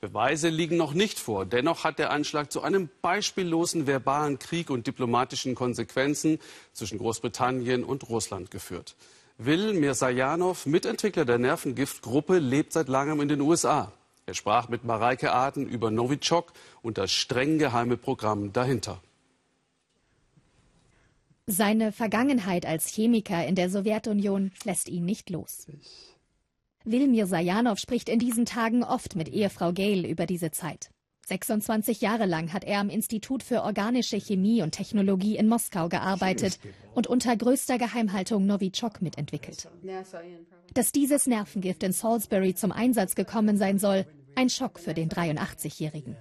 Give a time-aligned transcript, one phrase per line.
[0.00, 1.44] Beweise liegen noch nicht vor.
[1.44, 6.38] Dennoch hat der Anschlag zu einem beispiellosen verbalen Krieg und diplomatischen Konsequenzen
[6.72, 8.96] zwischen Großbritannien und Russland geführt.
[9.36, 13.92] Will Mirsajanov, Mitentwickler der Nervengiftgruppe, lebt seit langem in den USA.
[14.24, 19.02] Er sprach mit Mareike Aden über Novichok und das streng geheime Programm dahinter.
[21.46, 25.66] Seine Vergangenheit als Chemiker in der Sowjetunion lässt ihn nicht los.
[26.84, 30.90] Wilmir Sajanov spricht in diesen Tagen oft mit Ehefrau Gail über diese Zeit.
[31.26, 36.58] 26 Jahre lang hat er am Institut für organische Chemie und Technologie in Moskau gearbeitet
[36.94, 39.68] und unter größter Geheimhaltung Novichok mitentwickelt.
[40.74, 46.16] Dass dieses Nervengift in Salisbury zum Einsatz gekommen sein soll, ein Schock für den 83-Jährigen.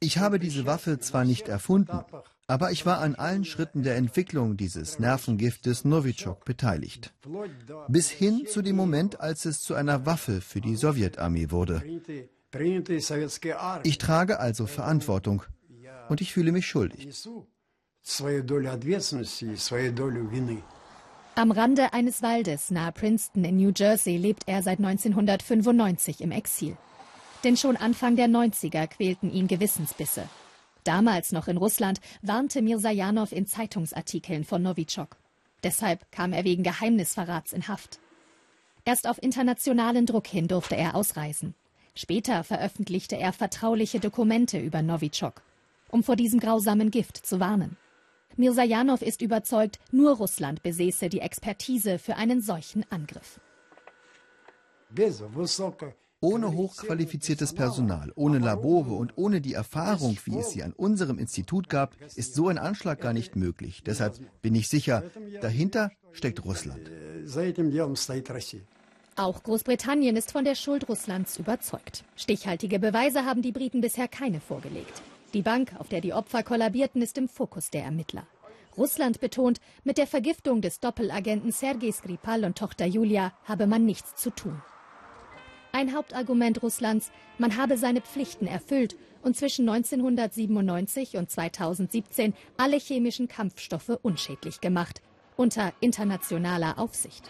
[0.00, 2.04] Ich habe diese Waffe zwar nicht erfunden,
[2.46, 7.14] aber ich war an allen Schritten der Entwicklung dieses Nervengiftes Novichok beteiligt.
[7.88, 11.82] Bis hin zu dem Moment, als es zu einer Waffe für die Sowjetarmee wurde.
[13.82, 15.42] Ich trage also Verantwortung
[16.08, 17.08] und ich fühle mich schuldig.
[21.36, 26.76] Am Rande eines Waldes nahe Princeton in New Jersey lebt er seit 1995 im Exil.
[27.42, 30.28] Denn schon Anfang der 90er quälten ihn Gewissensbisse.
[30.84, 35.16] Damals noch in Russland warnte Mirsajanov in Zeitungsartikeln von Novichok.
[35.62, 37.98] Deshalb kam er wegen Geheimnisverrats in Haft.
[38.84, 41.54] Erst auf internationalen Druck hin durfte er ausreisen.
[41.94, 45.42] Später veröffentlichte er vertrauliche Dokumente über Novichok,
[45.90, 47.78] um vor diesem grausamen Gift zu warnen.
[48.36, 53.40] Mirsajanov ist überzeugt, nur Russland besäße die Expertise für einen solchen Angriff.
[56.24, 61.68] Ohne hochqualifiziertes Personal, ohne Labore und ohne die Erfahrung, wie es sie an unserem Institut
[61.68, 63.82] gab, ist so ein Anschlag gar nicht möglich.
[63.84, 65.02] Deshalb bin ich sicher,
[65.42, 66.90] dahinter steckt Russland.
[69.16, 72.04] Auch Großbritannien ist von der Schuld Russlands überzeugt.
[72.16, 75.02] Stichhaltige Beweise haben die Briten bisher keine vorgelegt.
[75.34, 78.26] Die Bank, auf der die Opfer kollabierten, ist im Fokus der Ermittler.
[78.78, 84.16] Russland betont, mit der Vergiftung des Doppelagenten Sergei Skripal und Tochter Julia habe man nichts
[84.16, 84.62] zu tun.
[85.74, 93.26] Ein Hauptargument Russlands, man habe seine Pflichten erfüllt und zwischen 1997 und 2017 alle chemischen
[93.26, 95.02] Kampfstoffe unschädlich gemacht,
[95.36, 97.28] unter internationaler Aufsicht.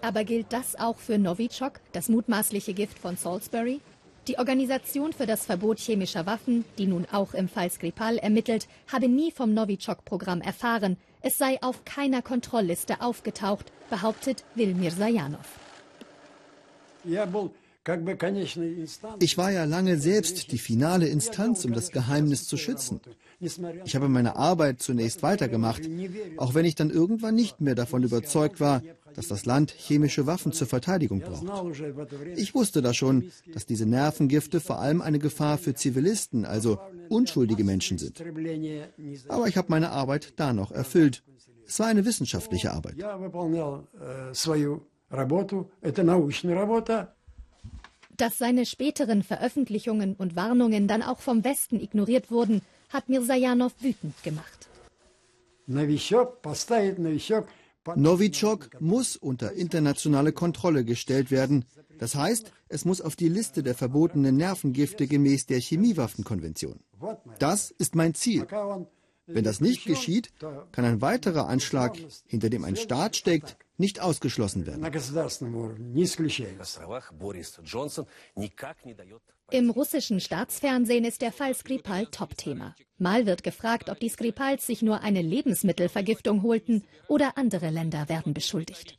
[0.00, 3.82] Aber gilt das auch für Novichok, das mutmaßliche Gift von Salisbury?
[4.26, 9.08] Die Organisation für das Verbot chemischer Waffen, die nun auch im Fall Skripal ermittelt, habe
[9.08, 10.96] nie vom Novichok-Programm erfahren.
[11.20, 15.65] Es sei auf keiner Kontrollliste aufgetaucht, behauptet Wilmir Sajanov.
[19.20, 23.00] Ich war ja lange selbst die finale Instanz, um das Geheimnis zu schützen.
[23.38, 25.82] Ich habe meine Arbeit zunächst weitergemacht,
[26.36, 28.82] auch wenn ich dann irgendwann nicht mehr davon überzeugt war,
[29.14, 31.46] dass das Land chemische Waffen zur Verteidigung braucht.
[32.36, 36.78] Ich wusste da schon, dass diese Nervengifte vor allem eine Gefahr für Zivilisten, also
[37.08, 38.22] unschuldige Menschen sind.
[39.28, 41.22] Aber ich habe meine Arbeit da noch erfüllt.
[41.66, 42.96] Es war eine wissenschaftliche Arbeit.
[48.16, 54.22] Dass seine späteren Veröffentlichungen und Warnungen dann auch vom Westen ignoriert wurden, hat Mirsajanov wütend
[54.22, 54.68] gemacht.
[57.94, 61.64] Novichok muss unter internationale Kontrolle gestellt werden.
[61.98, 66.80] Das heißt, es muss auf die Liste der verbotenen Nervengifte gemäß der Chemiewaffenkonvention.
[67.38, 68.46] Das ist mein Ziel.
[69.26, 70.32] Wenn das nicht geschieht,
[70.72, 74.84] kann ein weiterer Anschlag, hinter dem ein Staat steckt, nicht ausgeschlossen werden.
[79.50, 82.74] Im russischen Staatsfernsehen ist der Fall Skripal Topthema.
[82.98, 88.34] Mal wird gefragt, ob die Skripals sich nur eine Lebensmittelvergiftung holten oder andere Länder werden
[88.34, 88.96] beschuldigt.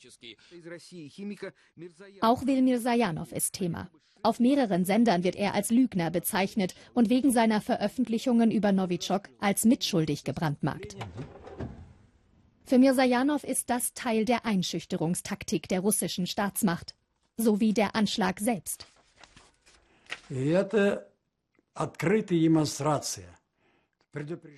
[2.21, 3.89] Auch Wilmir Sajanov ist Thema.
[4.23, 9.65] Auf mehreren Sendern wird er als Lügner bezeichnet und wegen seiner Veröffentlichungen über Novichok als
[9.65, 10.95] mitschuldig gebrandmarkt.
[12.67, 16.95] Für Mirsajanov ist das Teil der Einschüchterungstaktik der russischen Staatsmacht,
[17.38, 18.86] sowie der Anschlag selbst.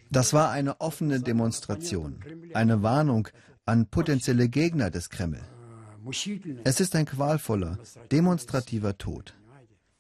[0.10, 2.24] Das war eine offene Demonstration,
[2.56, 3.28] eine Warnung
[3.66, 5.44] an potenzielle Gegner des Kreml.
[6.64, 7.78] Es ist ein qualvoller,
[8.12, 9.36] demonstrativer Tod.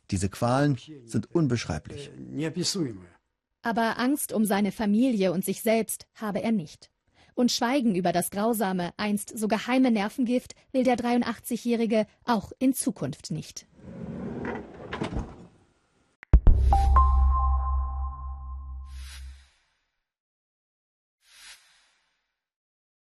[0.09, 2.09] Diese Qualen sind unbeschreiblich.
[3.61, 6.89] Aber Angst um seine Familie und sich selbst habe er nicht.
[7.39, 13.31] Und Schweigen über das grausame, einst so geheime Nervengift will der 83-Jährige auch in Zukunft
[13.31, 13.65] nicht.